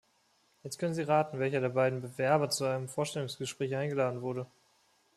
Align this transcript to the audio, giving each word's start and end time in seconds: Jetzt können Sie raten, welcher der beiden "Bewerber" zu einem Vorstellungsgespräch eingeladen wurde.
Jetzt 0.63 0.79
können 0.79 0.95
Sie 0.95 1.03
raten, 1.07 1.37
welcher 1.37 1.59
der 1.61 1.69
beiden 1.69 2.01
"Bewerber" 2.01 2.49
zu 2.49 2.63
einem 2.65 2.87
Vorstellungsgespräch 2.89 3.75
eingeladen 3.75 4.23
wurde. 4.23 4.47